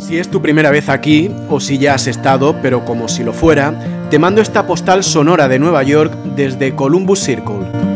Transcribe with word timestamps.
Si 0.00 0.18
es 0.18 0.30
tu 0.30 0.42
primera 0.42 0.70
vez 0.70 0.88
aquí, 0.88 1.30
o 1.48 1.60
si 1.60 1.78
ya 1.78 1.94
has 1.94 2.06
estado, 2.06 2.56
pero 2.62 2.84
como 2.84 3.08
si 3.08 3.24
lo 3.24 3.32
fuera, 3.32 3.74
te 4.10 4.18
mando 4.18 4.42
esta 4.42 4.66
postal 4.66 5.04
sonora 5.04 5.48
de 5.48 5.58
Nueva 5.58 5.82
York 5.82 6.12
desde 6.36 6.74
Columbus 6.74 7.20
Circle. 7.20 7.91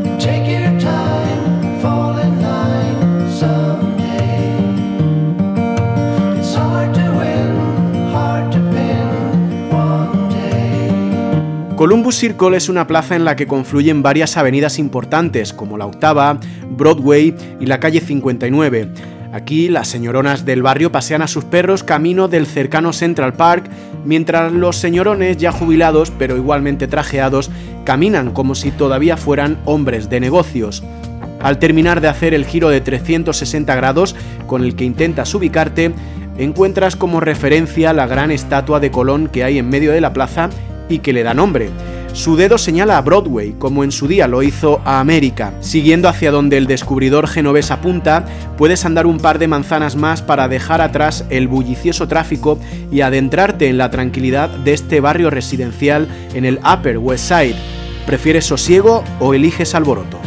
Columbus 11.77 12.17
Circle 12.17 12.57
es 12.57 12.71
una 12.71 12.87
plaza 12.87 13.17
en 13.17 13.27
la 13.27 13.37
que 13.37 13.47
confluyen 13.47 14.03
varias 14.03 14.39
avenidas 14.39 14.79
importantes 14.79 15.53
como 15.53 15.77
la 15.77 15.85
Octava, 15.85 16.41
Broadway 16.71 17.35
y 17.61 17.67
la 17.67 17.81
calle 17.81 18.01
59. 18.01 18.89
Aquí 19.35 19.69
las 19.69 19.87
señoronas 19.87 20.47
del 20.47 20.63
barrio 20.63 20.91
pasean 20.91 21.21
a 21.21 21.29
sus 21.29 21.45
perros 21.45 21.83
camino 21.83 22.29
del 22.29 22.47
cercano 22.47 22.95
Central 22.95 23.35
Park, 23.35 23.69
mientras 24.07 24.53
los 24.53 24.77
señorones 24.77 25.37
ya 25.37 25.53
jubilados 25.53 26.11
pero 26.19 26.39
igualmente 26.39 26.89
trajeados 26.89 27.51
caminan 27.85 28.33
como 28.33 28.55
si 28.55 28.71
todavía 28.71 29.19
fueran 29.19 29.59
hombres 29.67 30.09
de 30.09 30.21
negocios. 30.21 30.83
Al 31.43 31.59
terminar 31.59 32.01
de 32.01 32.09
hacer 32.09 32.33
el 32.33 32.47
giro 32.47 32.71
de 32.71 32.81
360 32.81 33.75
grados 33.77 34.17
con 34.47 34.65
el 34.65 34.77
que 34.77 34.85
intentas 34.85 35.35
ubicarte, 35.35 35.93
encuentras 36.39 36.97
como 36.97 37.21
referencia 37.21 37.93
la 37.93 38.07
gran 38.07 38.31
estatua 38.31 38.81
de 38.81 38.91
Colón 38.91 39.29
que 39.29 39.45
hay 39.45 39.59
en 39.59 39.69
medio 39.69 39.93
de 39.93 40.01
la 40.01 40.15
plaza 40.15 40.49
y 40.89 41.01
que 41.01 41.13
le 41.13 41.23
da 41.23 41.35
nombre. 41.35 41.71
Su 42.13 42.35
dedo 42.35 42.57
señala 42.57 42.97
a 42.97 43.03
Broadway, 43.03 43.55
como 43.59 43.85
en 43.85 43.93
su 43.93 44.09
día 44.09 44.27
lo 44.27 44.43
hizo 44.43 44.81
a 44.87 45.01
América. 45.01 45.53
Siguiendo 45.61 46.09
hacia 46.09 46.31
donde 46.31 46.57
el 46.57 46.67
descubridor 46.67 47.29
genovés 47.29 47.71
apunta, 47.71 48.25
puedes 48.57 48.87
andar 48.87 49.07
un 49.07 49.19
par 49.19 49.39
de 49.39 49.49
manzanas 49.49 49.97
más 49.97 50.23
para 50.23 50.49
dejar 50.49 50.81
atrás 50.81 51.27
el 51.29 51.47
bullicioso 51.47 52.09
tráfico 52.09 52.59
y 52.91 53.03
adentrarte 53.03 53.69
en 53.69 53.77
la 53.77 53.91
tranquilidad 53.91 54.49
de 54.49 54.73
este 54.73 55.01
barrio 55.01 55.29
residencial 55.29 56.09
en 56.33 56.47
el 56.47 56.59
Upper 56.61 56.97
West 56.97 57.29
Side. 57.29 57.57
¿Prefieres 58.07 58.47
sosiego 58.47 59.05
o 59.21 59.35
eliges 59.35 59.75
alboroto? 59.75 60.26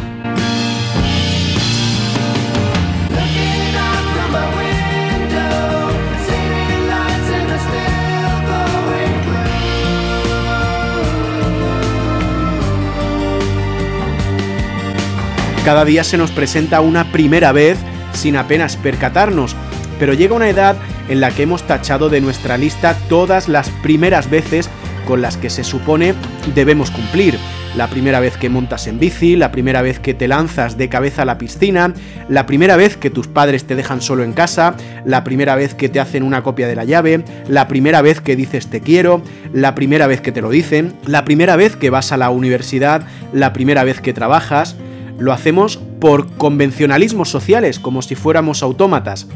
Cada 15.70 15.84
día 15.84 16.02
se 16.02 16.16
nos 16.18 16.32
presenta 16.32 16.80
una 16.80 17.12
primera 17.12 17.52
vez 17.52 17.78
sin 18.12 18.36
apenas 18.36 18.76
percatarnos, 18.76 19.54
pero 20.00 20.14
llega 20.14 20.34
una 20.34 20.48
edad 20.48 20.74
en 21.08 21.20
la 21.20 21.30
que 21.30 21.44
hemos 21.44 21.62
tachado 21.62 22.08
de 22.08 22.20
nuestra 22.20 22.58
lista 22.58 22.98
todas 23.08 23.48
las 23.48 23.70
primeras 23.80 24.28
veces 24.28 24.68
con 25.06 25.22
las 25.22 25.36
que 25.36 25.48
se 25.48 25.62
supone 25.62 26.14
debemos 26.56 26.90
cumplir. 26.90 27.38
La 27.76 27.86
primera 27.86 28.18
vez 28.18 28.36
que 28.36 28.48
montas 28.48 28.88
en 28.88 28.98
bici, 28.98 29.36
la 29.36 29.52
primera 29.52 29.80
vez 29.80 30.00
que 30.00 30.12
te 30.12 30.26
lanzas 30.26 30.76
de 30.76 30.88
cabeza 30.88 31.22
a 31.22 31.24
la 31.24 31.38
piscina, 31.38 31.94
la 32.28 32.46
primera 32.46 32.74
vez 32.74 32.96
que 32.96 33.10
tus 33.10 33.28
padres 33.28 33.64
te 33.64 33.76
dejan 33.76 34.00
solo 34.00 34.24
en 34.24 34.32
casa, 34.32 34.74
la 35.04 35.22
primera 35.22 35.54
vez 35.54 35.76
que 35.76 35.88
te 35.88 36.00
hacen 36.00 36.24
una 36.24 36.42
copia 36.42 36.66
de 36.66 36.74
la 36.74 36.84
llave, 36.84 37.22
la 37.46 37.68
primera 37.68 38.02
vez 38.02 38.20
que 38.20 38.34
dices 38.34 38.66
te 38.66 38.80
quiero, 38.80 39.22
la 39.52 39.76
primera 39.76 40.08
vez 40.08 40.20
que 40.20 40.32
te 40.32 40.42
lo 40.42 40.50
dicen, 40.50 40.94
la 41.06 41.24
primera 41.24 41.54
vez 41.54 41.76
que 41.76 41.90
vas 41.90 42.10
a 42.10 42.16
la 42.16 42.30
universidad, 42.30 43.02
la 43.32 43.52
primera 43.52 43.84
vez 43.84 44.00
que 44.00 44.12
trabajas, 44.12 44.74
lo 45.20 45.32
hacemos 45.32 45.76
por 46.00 46.32
convencionalismos 46.32 47.28
sociales, 47.28 47.78
como 47.78 48.02
si 48.02 48.14
fuéramos 48.16 48.62
autómatas. 48.62 49.28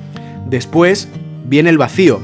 Después 0.48 1.08
viene 1.44 1.70
el 1.70 1.78
vacío. 1.78 2.20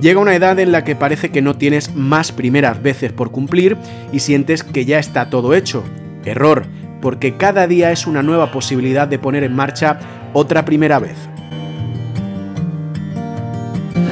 Llega 0.00 0.20
una 0.20 0.34
edad 0.34 0.58
en 0.58 0.72
la 0.72 0.82
que 0.82 0.96
parece 0.96 1.30
que 1.30 1.42
no 1.42 1.54
tienes 1.56 1.94
más 1.94 2.32
primeras 2.32 2.82
veces 2.82 3.12
por 3.12 3.30
cumplir 3.30 3.76
y 4.10 4.20
sientes 4.20 4.64
que 4.64 4.86
ya 4.86 4.98
está 4.98 5.30
todo 5.30 5.54
hecho. 5.54 5.84
Error, 6.24 6.64
porque 7.00 7.36
cada 7.36 7.66
día 7.66 7.92
es 7.92 8.06
una 8.06 8.22
nueva 8.22 8.50
posibilidad 8.50 9.06
de 9.06 9.18
poner 9.18 9.44
en 9.44 9.54
marcha 9.54 10.00
otra 10.32 10.64
primera 10.64 10.98
vez. 10.98 11.16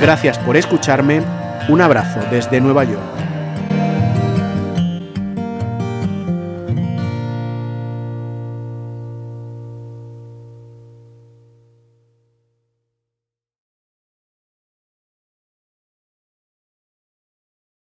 Gracias 0.03 0.39
por 0.39 0.57
escucharme, 0.57 1.23
un 1.69 1.81
abrazo 1.81 2.21
desde 2.31 2.61
Nueva 2.61 2.85
York. 2.85 3.12